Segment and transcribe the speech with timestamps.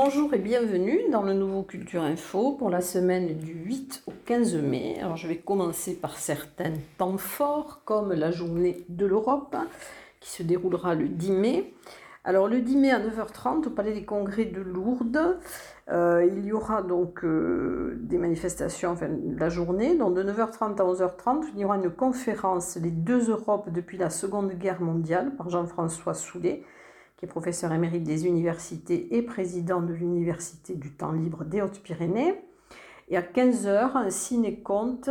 [0.00, 4.54] Bonjour et bienvenue dans le nouveau Culture Info pour la semaine du 8 au 15
[4.54, 5.00] mai.
[5.16, 9.56] Je vais commencer par certains temps forts comme la journée de l'Europe
[10.20, 11.74] qui se déroulera le 10 mai.
[12.22, 15.40] Alors le 10 mai à 9h30 au Palais des Congrès de Lourdes,
[15.90, 19.96] euh, il y aura donc euh, des manifestations enfin, la journée.
[19.96, 24.10] Donc de 9h30 à 11h30, il y aura une conférence Les deux Europes depuis la
[24.10, 26.62] Seconde Guerre mondiale par Jean-François Soulet
[27.18, 32.40] qui est professeur émérite des universités et président de l'Université du temps libre des Hautes-Pyrénées.
[33.08, 35.10] Et à 15h, un ciné-conte,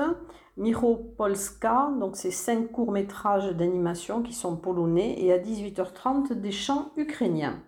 [0.55, 6.91] Miro Polska, donc c'est cinq courts-métrages d'animation qui sont polonais, et à 18h30, des chants
[6.95, 7.61] ukrainiens.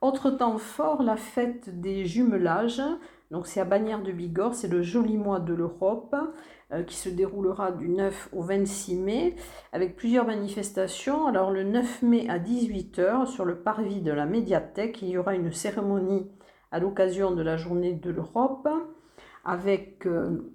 [0.00, 2.82] Autre temps fort, la fête des jumelages,
[3.32, 6.14] donc c'est à Bagnères de Bigorre, c'est le joli mois de l'Europe.
[6.72, 9.36] Euh, qui se déroulera du 9 au 26 mai
[9.72, 11.28] avec plusieurs manifestations.
[11.28, 15.36] Alors le 9 mai à 18h sur le parvis de la médiathèque, il y aura
[15.36, 16.28] une cérémonie
[16.72, 18.68] à l'occasion de la journée de l'Europe
[19.44, 20.52] avec euh,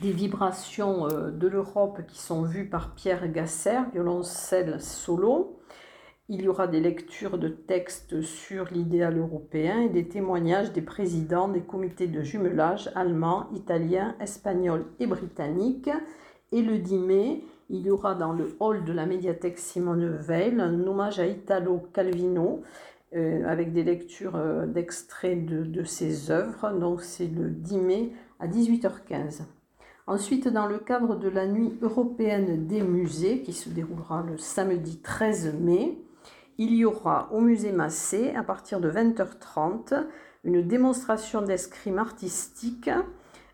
[0.00, 5.57] des vibrations euh, de l'Europe qui sont vues par Pierre Gasser, violoncelle solo.
[6.30, 11.48] Il y aura des lectures de textes sur l'idéal européen et des témoignages des présidents
[11.48, 15.88] des comités de jumelage allemands, italiens, espagnols et britanniques.
[16.52, 20.60] Et le 10 mai, il y aura dans le hall de la médiathèque Simone Veil
[20.60, 22.60] un hommage à Italo Calvino
[23.16, 26.72] euh, avec des lectures euh, d'extraits de, de, ses œuvres.
[26.78, 29.44] Donc c'est le 10 mai à 18h15.
[30.06, 35.00] Ensuite, dans le cadre de la nuit européenne des musées qui se déroulera le samedi
[35.00, 35.96] 13 mai,
[36.58, 40.04] il y aura au musée Massé, à partir de 20h30,
[40.42, 42.90] une démonstration d'escrime artistique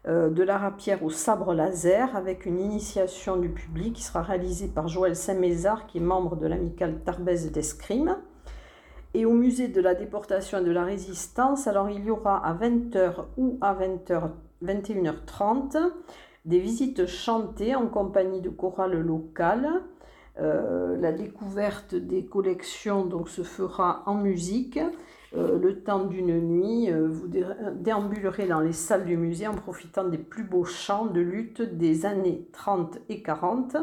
[0.07, 4.69] euh, de la rapière au sabre laser avec une initiation du public qui sera réalisée
[4.69, 8.17] par Joël Saint-Mézard, qui est membre de l'amicale Tarbèze d'escrime.
[9.13, 12.55] Et au musée de la déportation et de la résistance, alors il y aura à
[12.55, 14.31] 20h ou à 20h,
[14.65, 15.93] 21h30
[16.47, 19.83] des visites chantées en compagnie de chorales locales
[20.41, 24.81] euh, la découverte des collections donc, se fera en musique.
[25.37, 30.05] Euh, le temps d'une nuit, euh, vous déambulerez dans les salles du musée en profitant
[30.05, 33.77] des plus beaux chants de lutte des années 30 et 40.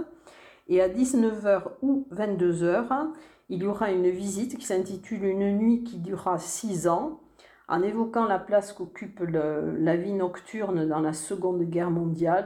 [0.68, 3.08] Et à 19h ou 22h,
[3.50, 7.20] il y aura une visite qui s'intitule Une nuit qui durera 6 ans,
[7.68, 12.46] en évoquant la place qu'occupe la vie nocturne dans la Seconde Guerre mondiale.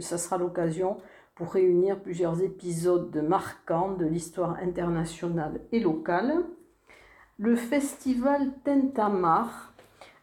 [0.00, 0.96] Ça sera l'occasion
[1.40, 6.34] pour réunir plusieurs épisodes marquants de l'histoire internationale et locale.
[7.38, 9.72] Le festival Tentamar,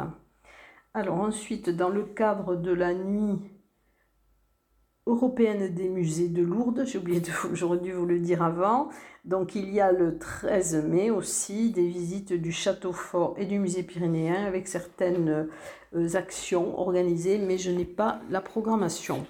[0.95, 3.58] Alors ensuite, dans le cadre de la nuit
[5.09, 8.89] européenne des musées de Lourdes, j'ai oublié de, vous le dire avant.
[9.25, 13.59] Donc il y a le 13 mai aussi des visites du château fort et du
[13.59, 15.47] musée pyrénéen avec certaines
[15.95, 19.25] euh, actions organisées, mais je n'ai pas la programmation.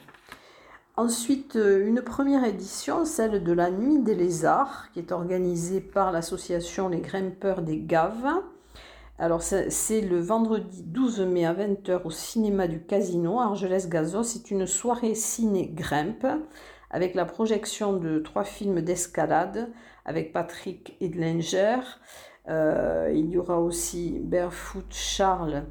[0.97, 6.11] Ensuite, euh, une première édition, celle de la Nuit des Lézards, qui est organisée par
[6.11, 8.27] l'association Les Grimpeurs des Gaves.
[9.21, 14.23] Alors c'est le vendredi 12 mai à 20h au cinéma du Casino, Argelès-Gazos.
[14.23, 16.25] C'est une soirée ciné-grimpe
[16.89, 19.73] avec la projection de trois films d'escalade
[20.05, 21.79] avec Patrick Edlinger.
[22.47, 25.65] Euh, il y aura aussi Barefoot Charles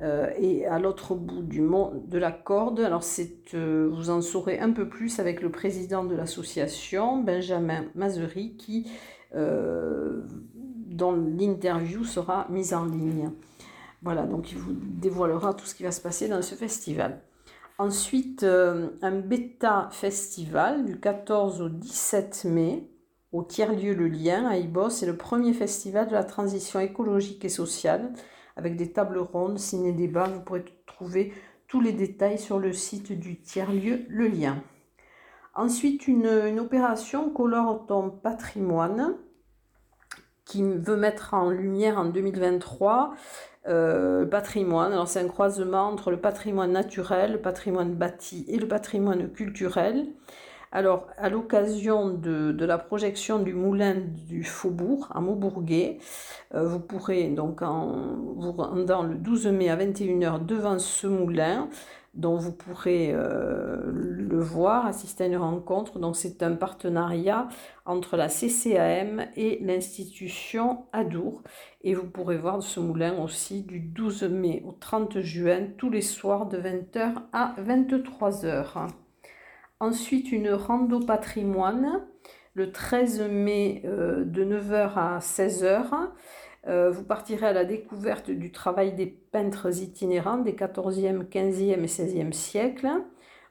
[0.00, 2.78] euh, et à l'autre bout du monde de la corde.
[2.78, 3.02] Alors
[3.54, 8.88] euh, vous en saurez un peu plus avec le président de l'association, Benjamin Mazery, qui
[10.94, 13.30] dont l'interview sera mise en ligne.
[14.02, 17.20] Voilà, donc il vous dévoilera tout ce qui va se passer dans ce festival.
[17.78, 22.88] Ensuite, euh, un bêta festival du 14 au 17 mai
[23.32, 24.90] au tiers-lieu Le Lien à Ibos.
[24.90, 28.12] C'est le premier festival de la transition écologique et sociale
[28.56, 30.28] avec des tables rondes, ciné-débats.
[30.28, 31.32] Vous pourrez trouver
[31.66, 34.62] tous les détails sur le site du tiers-lieu Le Lien.
[35.56, 39.16] Ensuite, une, une opération Colore ton patrimoine
[40.44, 43.14] qui veut mettre en lumière en 2023
[43.66, 44.92] euh, le patrimoine.
[44.92, 50.06] Alors c'est un croisement entre le patrimoine naturel, le patrimoine bâti et le patrimoine culturel,
[50.74, 55.98] Alors, à l'occasion de, la projection du moulin du Faubourg à Maubourguet,
[56.52, 61.68] euh, vous pourrez donc en vous rendant le 12 mai à 21h devant ce moulin,
[62.14, 66.00] dont vous pourrez euh, le voir, assister à une rencontre.
[66.00, 67.46] Donc, c'est un partenariat
[67.86, 71.44] entre la CCAM et l'institution Adour.
[71.82, 76.02] Et vous pourrez voir ce moulin aussi du 12 mai au 30 juin, tous les
[76.02, 78.88] soirs de 20h à 23h.
[79.80, 82.06] Ensuite, une rando patrimoine
[82.54, 86.10] le 13 mai euh, de 9h à 16h.
[86.66, 91.86] Euh, vous partirez à la découverte du travail des peintres itinérants des 14e, 15e et
[91.86, 92.88] 16e siècles.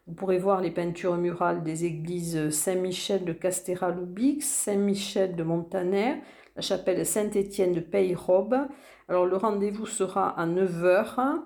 [0.07, 6.21] Vous pourrez voir les peintures murales des églises Saint-Michel de Castéra-Loubix, Saint-Michel de Montaner,
[6.55, 8.67] la chapelle Saint-Étienne de Peyrobe.
[9.07, 11.43] Alors le rendez-vous sera à 9h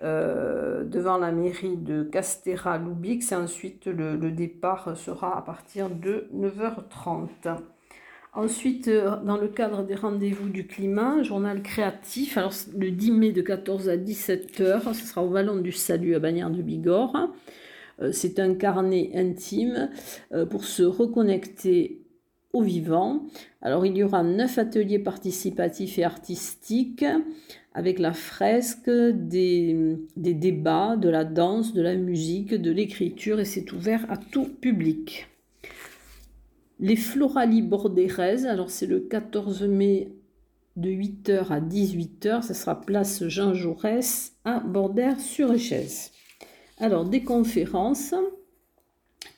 [0.00, 7.56] euh, devant la mairie de Castéra-Loubix et ensuite le, départ sera à partir de 9h30.
[8.32, 13.32] Ensuite, euh, dans le cadre des rendez-vous du climat, journal créatif, alors le 10 mai
[13.32, 17.30] de 14 à 17h, ce sera au Vallon du Salut à Bagnères de Bigorre.
[18.00, 19.90] Euh, c'est un carnet intime
[20.48, 22.02] pour se reconnecter
[22.52, 23.26] au vivant.
[23.62, 27.04] Alors il y aura neuf ateliers participatifs et artistiques
[27.74, 33.72] avec la fresque, des, débats, de la danse, de la musique, de l'écriture et c'est
[33.72, 35.28] ouvert à tout public.
[36.80, 40.12] Les Floralies Bordéraises, alors c'est le 14 mai
[40.76, 46.12] de 8h à 18h, ça sera place Jean Jaurès à Bordère-sur-Échèze.
[46.78, 48.14] Alors des conférences,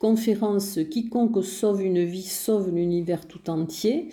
[0.01, 4.09] conférence Quiconque sauve une vie sauve l'univers tout entier.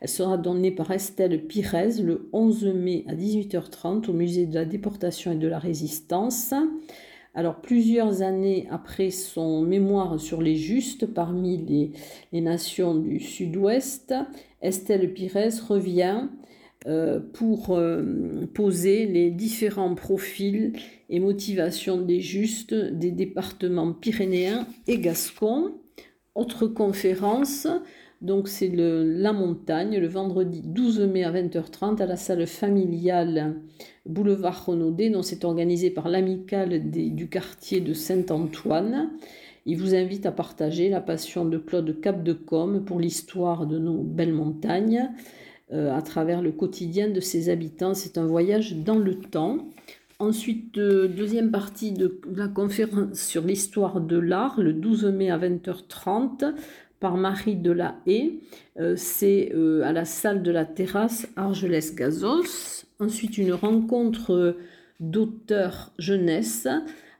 [0.00, 4.64] Elle sera donnée par Estelle Pires le 11 mai à 18h30 au musée de la
[4.64, 6.54] déportation et de la résistance.
[7.34, 11.92] Alors plusieurs années après son mémoire sur les justes parmi les,
[12.32, 14.14] les nations du sud-ouest,
[14.62, 16.28] Estelle Pires revient
[17.32, 20.72] pour euh, poser les différents profils
[21.08, 25.74] et motivations des justes des départements pyrénéens et gascons.
[26.34, 27.66] Autre conférence,
[28.20, 33.56] donc c'est la montagne, le vendredi 12 mai à 20h30 à la salle familiale
[34.04, 39.10] Boulevard Renaudet, dont c'est organisé par l'amicale du quartier de Saint-Antoine.
[39.64, 44.34] Il vous invite à partager la passion de Claude Capdecombe pour l'histoire de nos belles
[44.34, 45.10] montagnes
[45.72, 47.94] euh, à travers le quotidien de ses habitants.
[47.94, 49.68] C'est un voyage dans le temps.
[50.18, 56.54] Ensuite, deuxième partie de la conférence sur l'histoire de l'art, le 12 mai à 20h30,
[57.00, 58.40] par Marie de la Haye.
[58.78, 62.84] Euh, c'est euh, à la salle de la terrasse Argelès-Gazos.
[62.98, 64.56] Ensuite, une rencontre
[65.00, 66.66] d'auteurs jeunesse.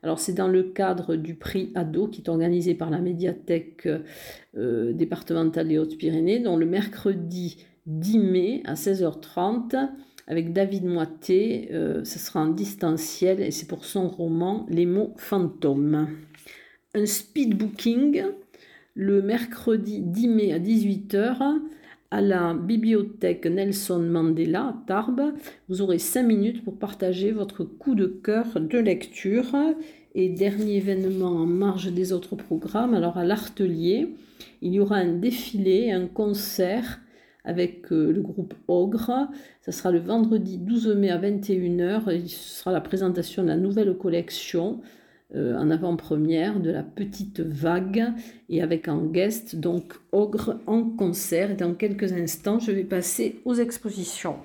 [0.02, 3.88] Alors, c'est dans le cadre du prix Ado qui est organisé par la médiathèque
[4.56, 9.90] euh, départementale des Hautes-Pyrénées, dont le mercredi 10 mai à 16h30
[10.26, 11.68] avec David Moité.
[11.70, 16.08] ce sera en distanciel et c'est pour son roman Les mots fantômes.
[16.94, 18.24] Un speed booking
[18.96, 21.60] le mercredi 10 mai à 18h
[22.10, 25.34] à la bibliothèque Nelson Mandela à Tarbes.
[25.68, 29.54] Vous aurez 5 minutes pour partager votre coup de cœur de lecture.
[30.14, 34.08] Et dernier événement en marge des autres programmes, alors à l'Artelier,
[34.62, 37.00] il y aura un défilé, un concert
[37.46, 39.28] avec euh, le groupe Ogre.
[39.62, 42.26] Ça sera le vendredi 12 mai à 21h.
[42.26, 44.80] Ce sera la présentation de la nouvelle collection
[45.34, 48.12] euh, en avant-première de la petite vague
[48.48, 51.52] et avec en guest donc Ogre en concert.
[51.52, 54.36] Et dans quelques instants, je vais passer aux expositions.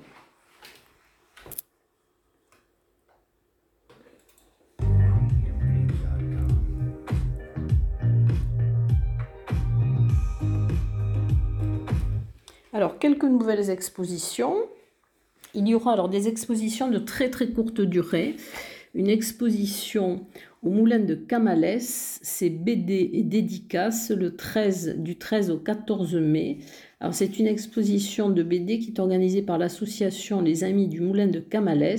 [12.74, 14.56] Alors, quelques nouvelles expositions.
[15.54, 18.36] Il y aura alors des expositions de très très courte durée.
[18.94, 20.26] Une exposition
[20.62, 26.60] au Moulin de Camales, c'est BD et dédicace le 13, du 13 au 14 mai.
[27.00, 31.26] Alors c'est une exposition de BD qui est organisée par l'association Les Amis du Moulin
[31.26, 31.98] de Camales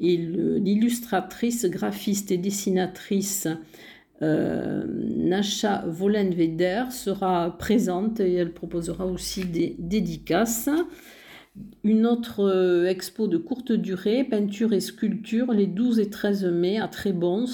[0.00, 3.48] et l'illustratrice, graphiste et dessinatrice
[4.22, 5.84] euh, Nasha
[6.90, 10.68] sera présente et elle proposera aussi des dédicaces.
[11.84, 16.78] Une autre euh, expo de courte durée, peinture et sculpture, les 12 et 13 mai
[16.78, 17.46] à Trébons,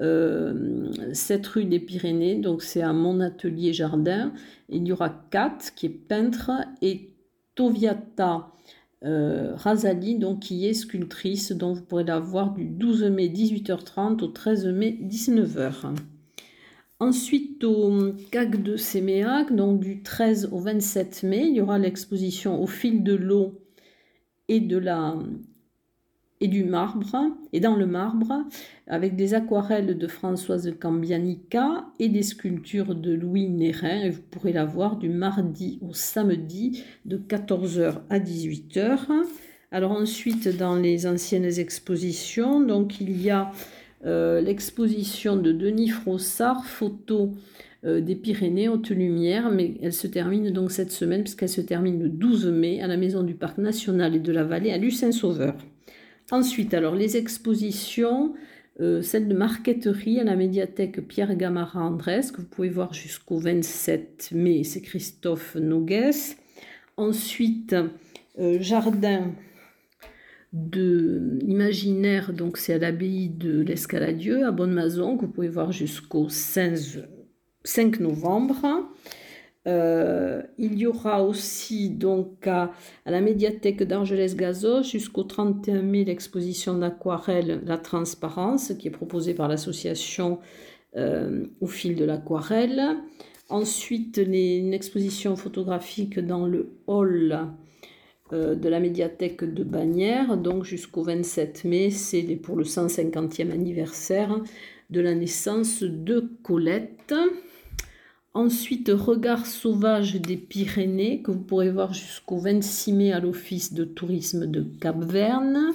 [0.00, 4.32] euh, cette rue des Pyrénées, donc c'est à mon atelier jardin.
[4.68, 6.50] Il y aura Kat qui est peintre
[6.82, 7.10] et
[7.54, 8.52] Toviata
[9.04, 14.22] euh, Razali donc qui est sculptrice, dont vous pourrez la voir du 12 mai 18h30
[14.22, 15.94] au 13 mai 19h.
[16.98, 22.62] Ensuite, au CAC de Séméac, donc du 13 au 27 mai, il y aura l'exposition
[22.62, 23.58] au fil de l'eau
[24.48, 25.14] et de la
[26.40, 28.44] et du marbre, et dans le marbre,
[28.86, 34.08] avec des aquarelles de Françoise Cambianica et des sculptures de Louis Nérin.
[34.10, 39.06] Vous pourrez la voir du mardi au samedi de 14h à 18h.
[39.70, 43.52] Alors ensuite, dans les anciennes expositions, donc il y a
[44.06, 47.34] euh, l'exposition de Denis Frossard, photo
[47.84, 52.02] euh, des Pyrénées, haute lumière, mais elle se termine donc cette semaine, puisqu'elle se termine
[52.02, 55.54] le 12 mai à la Maison du Parc National et de la Vallée à Lucin-Sauveur.
[56.30, 58.34] Ensuite, alors les expositions,
[58.80, 63.38] euh, celle de marqueterie à la médiathèque Pierre Gamara Andrès, que vous pouvez voir jusqu'au
[63.38, 66.14] 27 mai, c'est Christophe Nogues.
[66.96, 67.74] Ensuite,
[68.38, 69.32] euh, jardin
[70.52, 76.28] de imaginaire, donc c'est à l'abbaye de l'Escaladieu à Bonne-Mazon, que vous pouvez voir jusqu'au
[76.28, 78.90] 5 novembre.
[79.66, 82.72] Euh, il y aura aussi donc à,
[83.04, 90.38] la médiathèque d'Argelès-Gazos jusqu'au 31 mai l'exposition d'aquarelle La Transparence qui est proposée par l'association
[90.96, 92.82] euh, au fil de l'aquarelle.
[93.50, 97.48] Ensuite, une exposition photographique dans le hall
[98.32, 104.40] euh, de la médiathèque de Bagnères, donc jusqu'au 27 mai, c'est pour le 150e anniversaire
[104.88, 107.12] de la naissance de Colette.
[108.32, 113.82] Ensuite, Regard sauvage des Pyrénées, que vous pourrez voir jusqu'au 26 mai à l'Office de
[113.82, 115.72] tourisme de Cap-Verne.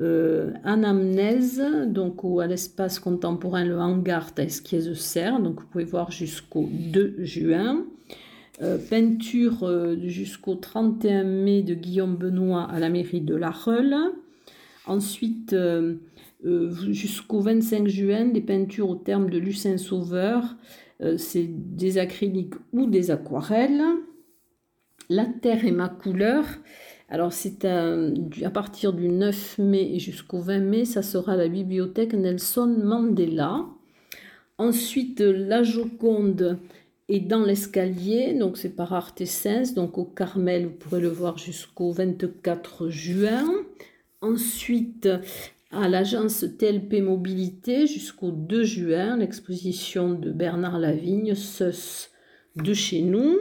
[0.00, 6.68] Euh, Anamnèse, donc à l'espace contemporain Le Hangar à Esquiez-Serre, donc vous pouvez voir jusqu'au
[6.70, 7.84] 2 juin.
[8.62, 13.96] Euh, peinture euh, jusqu'au 31 mai de Guillaume Benoît à la mairie de La Reule.
[14.86, 15.56] Ensuite,
[16.44, 20.54] jusqu'au 25 juin, des peintures au terme de Lucin Sauveur
[21.16, 23.82] c'est des acryliques ou des aquarelles.
[25.08, 26.44] La terre est ma couleur.
[27.08, 32.76] Alors c'est à, partir du 9 mai jusqu'au 20 mai, ça sera la bibliothèque Nelson
[32.82, 33.66] Mandela.
[34.56, 36.58] Ensuite, la Joconde
[37.08, 41.92] est dans l'escalier, donc c'est par Artesens, donc au Carmel, vous pourrez le voir jusqu'au
[41.92, 43.44] 24 juin.
[44.20, 45.08] Ensuite,
[45.76, 52.10] à l'agence TLP Mobilité jusqu'au 2 juin, l'exposition de Bernard Lavigne, SUS
[52.56, 53.38] de chez nous.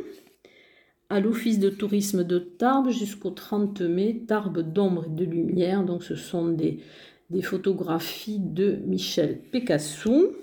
[1.10, 5.84] À l'Office de tourisme de Tarbes jusqu'au 30 mai, Tarbes d'ombre et de lumière.
[5.84, 6.80] Donc ce sont des,
[7.42, 10.36] photographies de Michel Picasso.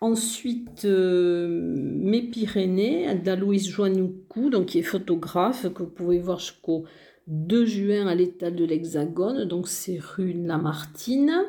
[0.00, 6.84] Ensuite, euh, Mes Pyrénées, d'Aloïs Joannoucou, donc qui est photographe, que vous pouvez voir jusqu'au
[7.26, 11.44] 2 juin à l'état de l'Hexagone, donc c'est rue Lamartine.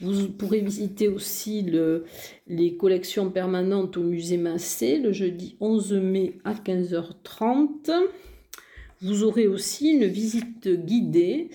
[0.00, 2.04] Vous pourrez visiter aussi le,
[2.48, 7.92] les collections permanentes au musée Massé le jeudi 11 mai à 15h30.
[9.00, 11.50] Vous aurez aussi une visite guidée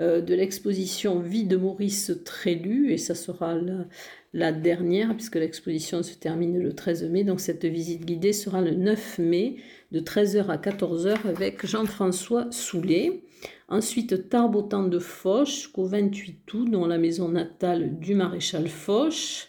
[0.00, 3.86] euh, de l'exposition Vie de Maurice Trélu, et ça sera la,
[4.32, 7.24] la dernière, puisque l'exposition se termine le 13 mai.
[7.24, 9.56] Donc cette visite guidée sera le 9 mai,
[9.92, 13.22] de 13h à 14h, avec Jean-François Soulet.
[13.68, 14.48] Ensuite, temps
[14.84, 19.48] de Foch, jusqu'au 28 août, dans la maison natale du maréchal Foch.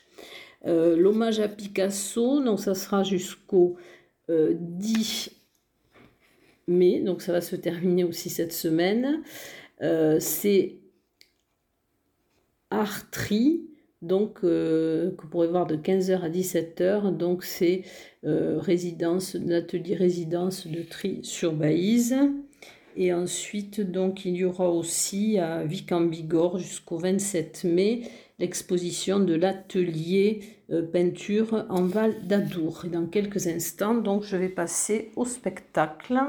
[0.65, 3.77] Euh, l'hommage à Picasso, donc ça sera jusqu'au
[4.29, 5.33] 10 euh,
[6.67, 9.23] mai, donc ça va se terminer aussi cette semaine.
[9.81, 10.77] Euh, c'est
[12.69, 13.69] Artri,
[14.03, 17.15] donc euh, que vous pourrez voir de 15h à 17h.
[17.15, 17.83] Donc c'est
[18.25, 22.15] euh, résidence, l'atelier résidence de Tri sur Baïse.
[22.95, 28.03] Et ensuite, donc, il y aura aussi à Vic en Bigorre jusqu'au 27 mai
[28.37, 30.41] l'exposition de l'atelier
[30.91, 32.83] peinture en Val d'Adour.
[32.85, 36.19] Et dans quelques instants, donc, je vais passer au spectacle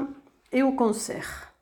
[0.51, 1.54] et au concert.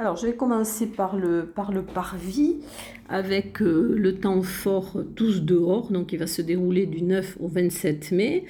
[0.00, 2.56] Alors, je vais commencer par le, par le parvis
[3.10, 7.48] avec euh, le temps fort tous dehors, donc il va se dérouler du 9 au
[7.48, 8.46] 27 mai.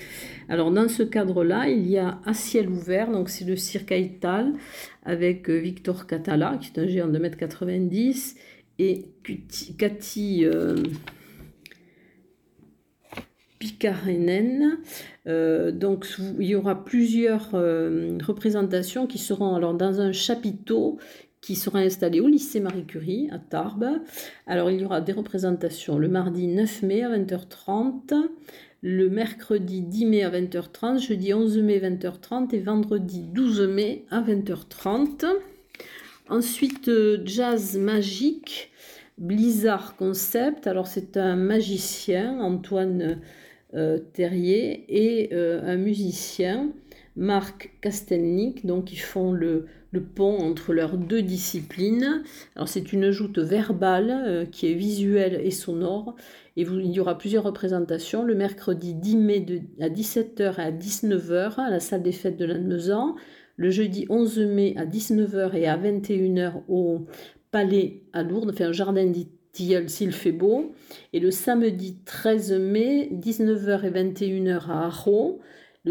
[0.49, 4.53] Alors, dans ce cadre-là, il y a à ciel ouvert, donc c'est le cirque Aital
[5.03, 8.37] avec euh, Victor Catala, qui est un géant de 1m90,
[8.79, 9.07] et
[9.77, 10.77] Cathy euh,
[13.59, 14.79] Picarenen.
[15.27, 16.07] donc,
[16.39, 20.99] il y aura plusieurs représentations qui seront alors dans un chapiteau
[21.41, 24.01] qui sera installé au lycée Marie Curie à Tarbes.
[24.47, 28.15] Alors il y aura des représentations le mardi 9 mai à 20h30,
[28.83, 34.05] le mercredi 10 mai à 20h30, jeudi 11 mai à 20h30 et vendredi 12 mai
[34.11, 35.27] à 20h30.
[36.31, 38.71] Ensuite, euh, jazz magique,
[39.19, 40.69] Blizzard Concept.
[40.69, 43.21] Alors, c'est un magicien, Antoine
[43.75, 46.71] euh, Terrier, et euh, un musicien,
[47.17, 48.67] Marc Castelnic.
[48.67, 52.23] Donc, ils font le, le pont entre leurs deux disciplines.
[52.57, 56.17] Alors, c'est une joute verbale qui est visuelle et sonore.
[56.57, 60.73] Et il y aura plusieurs représentations le mercredi 10 mai de, à 17h et à
[60.73, 63.17] 19h à la salle des fêtes de Lannemezan
[63.61, 67.05] le jeudi 11 mai à 19h et à 21h au
[67.51, 70.73] Palais à Lourdes, enfin un jardin d'Itilleul s'il fait beau,
[71.13, 75.41] et le samedi 13 mai, 19h et 21h à Arro,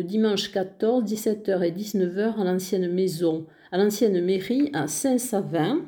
[0.03, 5.81] dimanche 14, 17h et 19h à l'ancienne maison, à l'ancienne mairie à Saint-Savin.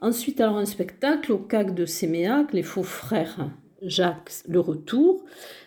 [0.00, 3.50] Ensuite, alors un spectacle au CAC de Séméac, les faux frères
[3.82, 5.24] Jacques, le retour.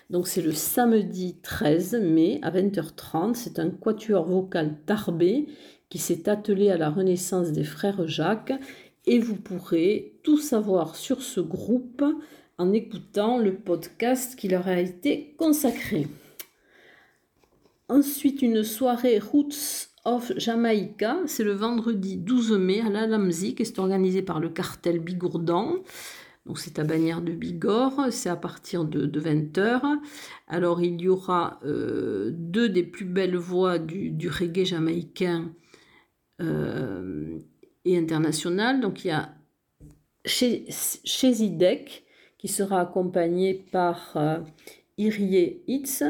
[0.09, 3.35] Donc c'est le samedi 13 mai à 20h30.
[3.35, 5.47] C'est un quatuor vocal tarbé
[5.89, 8.53] qui s'est attelé à la renaissance des frères Jacques.
[9.05, 12.03] Et vous pourrez tout savoir sur ce groupe
[12.57, 16.07] en écoutant le podcast qui leur a été consacré.
[17.93, 23.65] Ensuite, une soirée Roots of Jamaica, c'est le vendredi 12 mai à la Lamzik et
[23.65, 25.75] c'est organisé par le cartel Bigourdan.
[26.47, 29.79] Donc c'est à Bagnères de Bigorre, c'est à partir de, 20h.
[30.47, 35.53] Alors il y aura euh, deux des plus belles voix du, reggae jamaïcain
[36.41, 37.37] euh,
[37.85, 38.81] et international.
[38.81, 39.35] Donc il y a
[40.25, 42.05] chez, Zidek
[42.39, 44.39] qui sera accompagné par euh,
[44.97, 46.03] Irie Hitz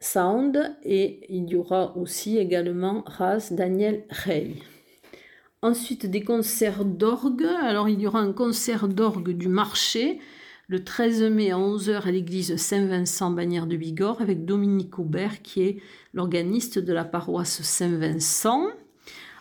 [0.00, 4.52] Sound et il y aura aussi également Raz Daniel Rey.
[5.60, 7.46] Ensuite, des concerts d'orgue.
[7.62, 10.20] Alors, il y aura un concert d'orgue du marché
[10.68, 15.62] le 13 mai à 11h à l'église Saint-Vincent Bagnères de Bigorre avec Dominique Aubert qui
[15.62, 18.66] est l'organiste de la paroisse Saint-Vincent.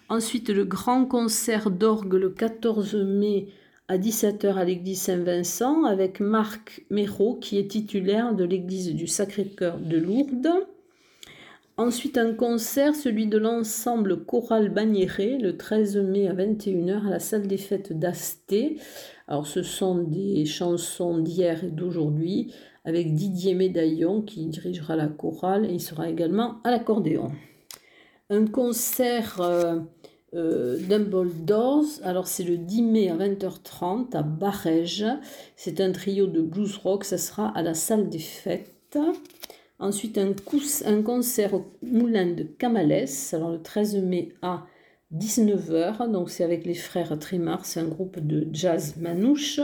[0.10, 3.50] Ensuite, le grand concert d'orgue le 14 mai
[3.90, 9.80] à 17h à l'église Saint-Vincent avec Marc Méraud qui est titulaire de l'église du Sacré-Cœur
[9.80, 10.68] de Lourdes.
[11.78, 17.20] Ensuite, un concert, celui de l'ensemble choral Bagnéré, le 13 mai à 21h à la
[17.20, 18.78] salle des fêtes d'Asté.
[19.28, 22.52] Alors, ce sont des chansons d'hier et d'aujourd'hui,
[22.84, 27.32] avec Didier Médaillon qui dirigera la chorale et il sera également à l'accordéon.
[28.30, 29.80] Un concert euh,
[30.34, 35.06] euh, Dumbledore, alors c'est le 10 mai à 20h30 à Barège.
[35.56, 38.98] C'est un trio de blues rock, ça sera à la salle des fêtes.
[39.80, 44.66] Ensuite, un, concert au Moulin de Camales, alors le 13 mai à
[45.16, 46.12] 19h.
[46.12, 49.62] Donc, c'est avec les frères Trimar, c'est un groupe de jazz manouche.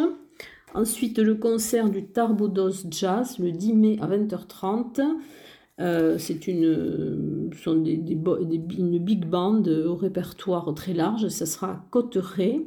[0.76, 5.02] Ensuite, le concert du Tarbodos Jazz, le 10 mai à 20h30.
[5.80, 11.28] Euh, c'est une, sont des, big band au répertoire très large.
[11.30, 12.62] Ça sera Cotteret.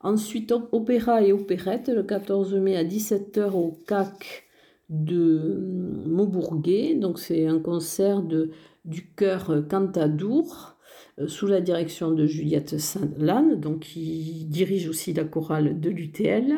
[0.00, 4.44] Ensuite, opéra et opérette, le 14 mai à 17h au CAC
[4.88, 6.94] de Maubourguet.
[6.94, 8.50] Donc c'est un concert de,
[8.84, 10.76] du chœur Cantadour
[11.18, 16.56] euh, sous la direction de Juliette Saint-Lanne, donc qui dirige aussi la chorale de l'UTL,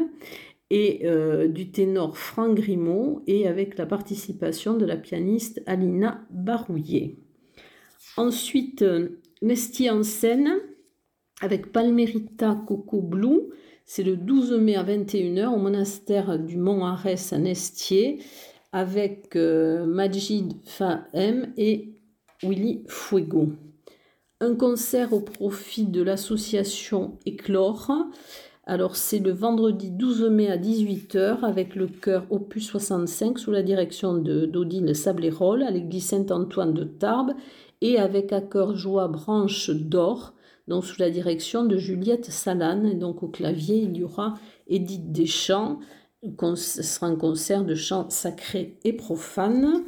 [0.77, 7.15] et euh, du ténor Franck Grimaud, et avec la participation de la pianiste Alina Barouillet.
[8.17, 8.85] Ensuite,
[9.41, 10.53] Nesti en scène
[11.41, 13.53] avec Palmerita Coco Blue,
[13.87, 18.19] c'est le 12 mai à 21h au monastère du Mont Arès à Nestier
[18.73, 21.95] avec euh, Majid Fahem et
[22.43, 23.53] Willy Fuego.
[24.41, 27.93] Un concert au profit de l'association Éclore.
[28.67, 33.63] Alors c'est le vendredi 12 mai à 18h avec le chœur Opus 65 sous la
[33.63, 37.35] direction d'Odile Sablérol à l'église Saint-Antoine de Tarbes
[37.83, 40.35] et avec à cœur joie branche d'or
[40.69, 42.99] donc sous la direction de Juliette Salane.
[42.99, 44.35] Donc au clavier, il y aura
[44.67, 45.79] Edith Deschamps.
[46.55, 49.85] Ce sera un concert de chants sacrés et profanes.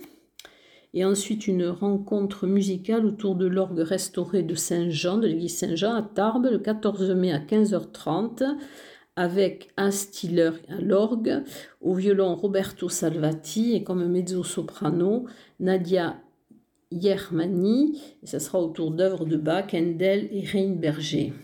[0.97, 6.01] Et ensuite une rencontre musicale autour de l'orgue restauré de Saint-Jean, de l'église Saint-Jean à
[6.01, 8.57] Tarbes, le 14 mai à 15h30,
[9.15, 11.43] avec un Stiller à l'orgue,
[11.83, 15.27] au violon Roberto Salvati et comme mezzo-soprano
[15.61, 16.17] Nadia
[16.91, 21.35] Yermani, et ça sera autour d'œuvres de Bach, Handel et Reinberger.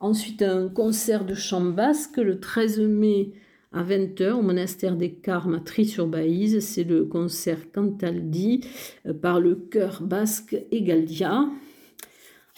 [0.00, 3.32] Ensuite, un concert de chant basque le 13 mai
[3.72, 6.60] à 20h au monastère des Carmes à Tri-sur-Baïse.
[6.60, 8.60] C'est le concert Cantaldi
[9.06, 11.48] euh, par le chœur basque Egaldia.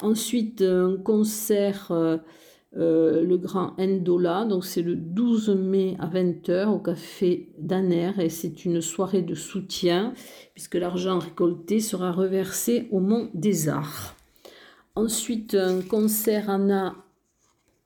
[0.03, 2.17] Ensuite, un concert euh,
[2.77, 4.45] euh, le grand Endola.
[4.45, 9.35] Donc c'est le 12 mai à 20h au café d'Aner et c'est une soirée de
[9.35, 10.15] soutien
[10.55, 14.15] puisque l'argent récolté sera reversé au Mont des Arts.
[14.95, 16.95] Ensuite un concert Anna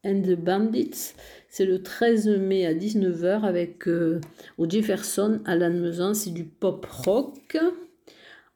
[0.04, 1.14] and the Bandits.
[1.48, 4.20] C'est le 13 mai à 19h avec euh,
[4.58, 7.56] Jefferson à Lannemezan, c'est du pop rock.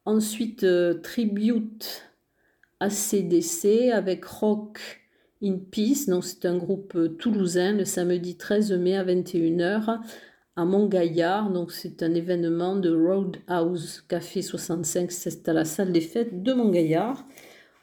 [0.04, 2.02] Ensuite, euh, Tribute
[2.80, 4.80] ACDC avec Rock
[5.42, 6.06] in Peace.
[6.08, 10.00] Donc, c'est un groupe euh, toulousain le samedi 13 mai à 21h
[10.56, 11.50] à Montgaillard.
[11.50, 15.12] Donc, c'est un événement de Roadhouse Café 65.
[15.12, 17.24] C'est à la salle des fêtes de Montgaillard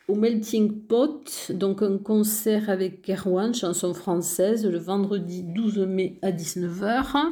[0.08, 6.32] au Melting Pot, donc un concert avec Kerwan, chanson française, le vendredi 12 mai à
[6.32, 7.32] 19h.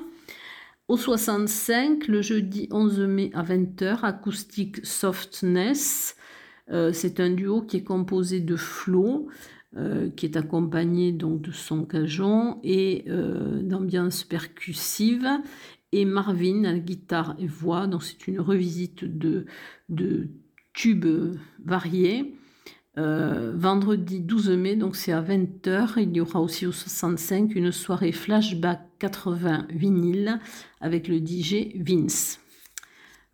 [0.88, 6.15] Au 65, le jeudi 11 mai à 20h, acoustique Softness.
[6.71, 9.27] Euh, c'est un duo qui est composé de Flo,
[9.77, 15.27] euh, qui est accompagné donc de son cajon et euh, d'ambiance percussive.
[15.91, 17.88] Et Marvin guitare et voix.
[18.01, 19.45] C'est une revisite de,
[19.89, 20.27] de
[20.73, 22.36] tubes variés.
[22.99, 25.93] Euh, vendredi 12 mai, donc c'est à 20h.
[25.97, 30.39] Il y aura aussi au 65 une soirée flashback 80 vinyle
[30.79, 32.39] avec le DJ Vince.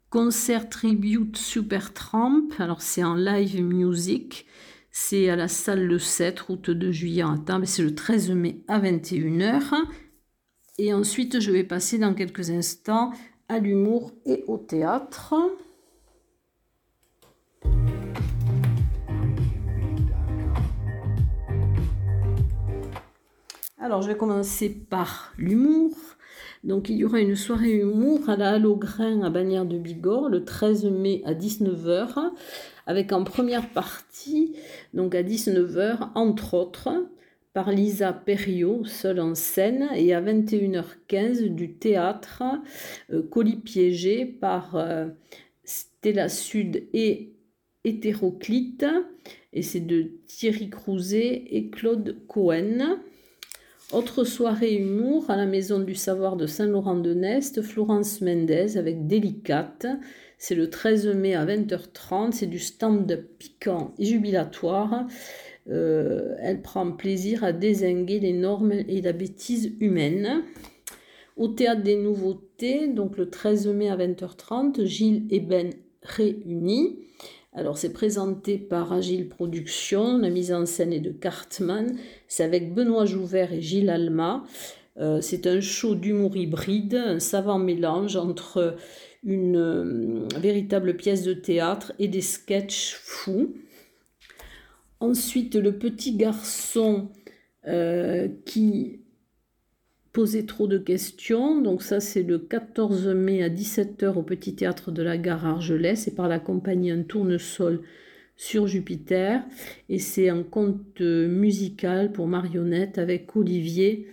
[0.10, 2.50] Concert tribute Super Tramp.
[2.60, 4.46] Alors c'est en live music.
[4.92, 7.68] C'est à la salle le 7, route de juillet en table.
[7.68, 9.74] C'est le 13 mai à 21h.
[10.80, 13.12] Et ensuite, je vais passer dans quelques instants
[13.50, 15.36] à l'humour et au théâtre.
[23.82, 25.96] Alors, je vais commencer par l'humour.
[26.66, 30.28] Donc, il y aura une soirée humour à la Halle Grain à Bagnères de Bigorre
[30.28, 32.34] le 13 mai à 19h,
[32.88, 34.58] avec en première partie,
[34.94, 36.90] donc à 19h, entre autres,
[37.54, 42.44] par Lisa Perriot, seule en scène, et à 21h15 du théâtre
[43.14, 45.08] euh, Colis piégé par euh,
[45.64, 47.32] Stella Sud et
[47.86, 48.86] Hétéroclite,
[49.54, 53.00] et c'est de Thierry Crouzet et Claude Cohen.
[53.92, 59.88] Autre soirée humour à la Maison du Savoir de Saint-Laurent-de-Nest, Florence Mendez avec Délicate.
[60.38, 62.32] C'est le 13 mai à 20h30.
[62.34, 65.08] C'est du stand-up piquant et jubilatoire.
[65.72, 70.44] Euh, elle prend plaisir à désinguer les normes et la bêtise humaine.
[71.36, 75.72] Au théâtre des nouveautés, donc le 13 mai à 20h30, Gilles et Ben
[76.04, 77.00] réunis.
[77.54, 82.74] Alors c'est présenté par Agile Productions, la mise en scène est de Cartman, c'est avec
[82.76, 84.44] Benoît Jouvert et Gilles Alma.
[84.98, 88.76] Euh, c'est un show d'humour hybride, un savant mélange entre
[89.24, 93.56] une euh, véritable pièce de théâtre et des sketchs fous.
[95.00, 97.10] Ensuite, le petit garçon
[97.68, 99.00] euh, qui
[100.46, 101.62] trop de questions.
[101.62, 106.00] Donc ça, c'est le 14 mai à 17h au Petit Théâtre de la Gare Argelès.
[106.00, 107.82] C'est par la compagnie Un Tournesol
[108.36, 109.44] sur Jupiter.
[109.88, 114.08] Et c'est un conte musical pour marionnettes avec Olivier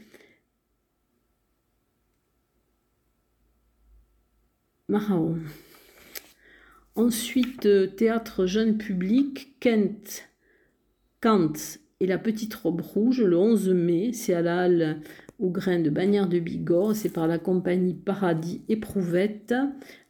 [4.88, 5.38] Maraon.
[6.95, 10.29] Ensuite, théâtre jeune public, Kent,
[11.21, 11.53] Kant
[11.99, 14.12] et la petite robe rouge, le 11 mai.
[14.12, 14.95] C'est à la
[15.38, 16.94] au grain de Bagnères de Bigorre.
[16.94, 19.55] C'est par la compagnie Paradis Éprouvette.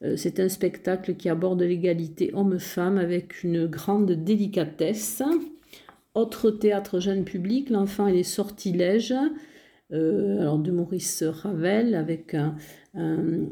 [0.02, 5.22] Euh, c'est un spectacle qui aborde l'égalité homme-femme avec une grande délicatesse.
[6.14, 9.14] Autre théâtre jeune public, L'enfant et les sortilèges.
[9.92, 12.56] Euh, de Maurice Ravel avec un,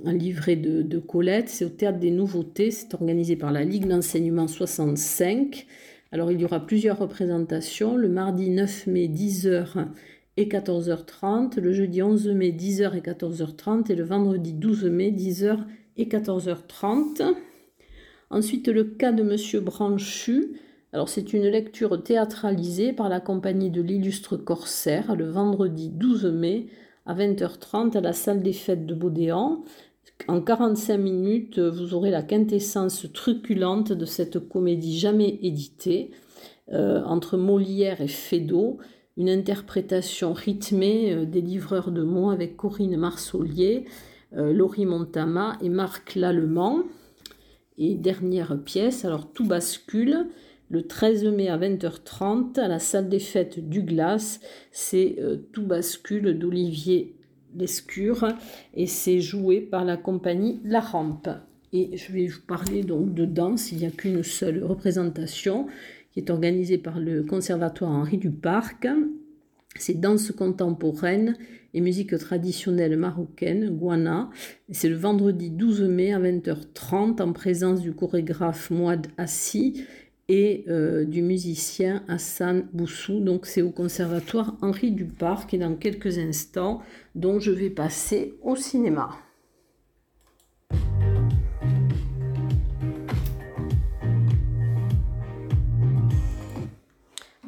[0.04, 1.48] livret de, de Colette.
[1.48, 2.72] C'est au théâtre des nouveautés.
[2.72, 5.66] C'est organisé par la Ligue d'enseignement 65.
[6.10, 7.96] Alors il y aura plusieurs représentations.
[7.96, 9.86] Le mardi 9 mai, 10h
[10.36, 15.58] et 14h30, le jeudi 11 mai 10h et 14h30 et le vendredi 12 mai 10h
[15.96, 17.34] et 14h30.
[18.30, 20.60] Ensuite, le cas de Monsieur Branchu.
[20.92, 26.66] Alors, c'est une lecture théâtralisée par la compagnie de l'illustre Corsaire le vendredi 12 mai
[27.06, 29.62] à 20h30 à la salle des fêtes de Baudéan.
[30.28, 36.10] En 45 minutes, vous aurez la quintessence truculente de cette comédie jamais éditée
[36.72, 38.78] euh, entre Molière et Feydeau
[39.16, 43.84] une interprétation rythmée euh, des livreurs de mots avec Corinne Marsolier,
[44.36, 46.82] euh, Laurie Montama et Marc Lallemand.
[47.76, 50.28] Et dernière pièce, alors tout bascule,
[50.70, 55.66] le 13 mai à 20h30 à la salle des fêtes du Glace, c'est euh, Tout
[55.66, 57.16] bascule d'Olivier
[57.54, 58.28] Lescure
[58.74, 61.28] et c'est joué par la compagnie La Rampe.
[61.72, 65.66] Et je vais vous parler donc de danse, il n'y a qu'une seule représentation
[66.14, 68.86] qui est organisé par le Conservatoire Henri Duparc.
[69.76, 71.36] C'est danse contemporaine
[71.74, 74.30] et musique traditionnelle marocaine, Guana.
[74.70, 79.84] C'est le vendredi 12 mai à 20h30 en présence du chorégraphe Mouad Assi
[80.28, 83.18] et euh, du musicien Hassan Boussou.
[83.18, 86.80] Donc c'est au conservatoire Henri Duparc et dans quelques instants,
[87.16, 89.23] dont je vais passer au cinéma.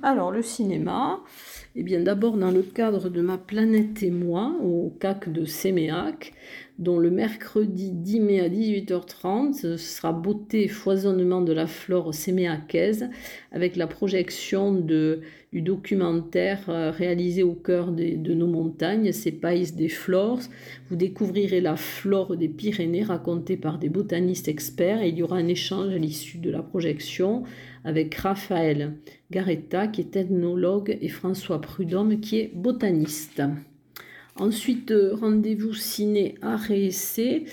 [0.02, 1.20] Alors le cinéma,
[1.74, 6.34] eh bien d'abord dans le cadre de ma planète et moi au CAC de Séméac,
[6.78, 12.12] dont le mercredi 10 mai à 18h30 ce sera beauté et foisonnement de la flore
[12.12, 13.08] séméacaise
[13.52, 15.22] avec la projection de,
[15.56, 20.42] du documentaire euh, réalisé au cœur de nos montagnes, c'est Pays des Flores.
[20.90, 25.38] Vous découvrirez la flore des Pyrénées racontée par des botanistes experts et il y aura
[25.38, 27.44] un échange à l'issue de la projection
[27.84, 28.96] avec Raphaël
[29.30, 33.40] Garetta qui est ethnologue et François Prudhomme qui est botaniste.
[34.38, 37.46] Ensuite, euh, rendez-vous ciné à Réessé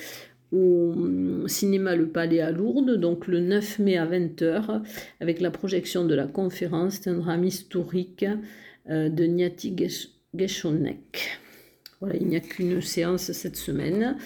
[0.53, 4.81] au hum, cinéma Le Palais à Lourdes, donc le 9 mai à 20h,
[5.19, 8.25] avec la projection de la conférence C'est un drame historique
[8.89, 9.75] euh, de Niati
[10.33, 11.39] Geshonek.
[11.99, 14.17] Voilà, il n'y a qu'une séance cette semaine.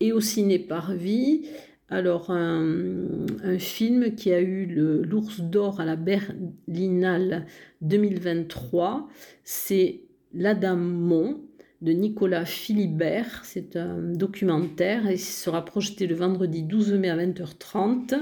[0.00, 1.46] Et au ciné Parvis,
[1.88, 7.46] alors un, un, film qui a eu l'ours d'or à la Berlinale
[7.82, 9.08] 2023,
[9.44, 10.00] c'est
[10.32, 11.40] L'Adamon
[11.80, 13.42] de Nicolas Philibert.
[13.44, 18.18] C'est un documentaire et sera projeté le vendredi 12 mai à 20h30.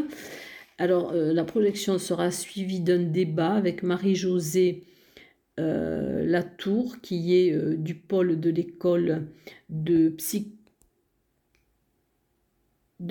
[0.79, 4.85] Alors, euh, la projection sera suivie d'un débat avec Marie-Josée
[5.59, 9.27] euh, Latour, qui est euh, du pôle de l'école
[9.69, 10.15] de,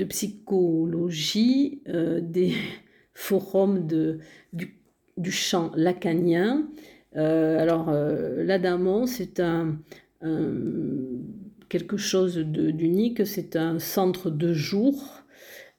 [0.07, 2.53] psychologie des
[3.13, 4.79] forums du,
[5.17, 6.69] du champ lacanien.
[7.13, 9.79] alors, l'Adamon, c'est un,
[10.21, 13.25] quelque chose d'unique.
[13.25, 15.23] C'est un centre de jour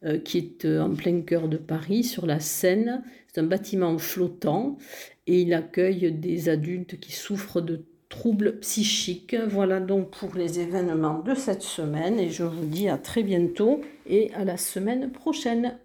[0.04, 3.02] euh, qui est euh, en plein cœur de Paris, sur la Seine.
[3.26, 4.78] C'est un bâtiment flottant
[5.26, 9.36] et il accueille des adultes qui souffrent de troubles psychiques.
[9.48, 13.80] Voilà donc pour les événements de cette semaine et je vous dis à très bientôt
[14.06, 15.76] et à la semaine prochaine.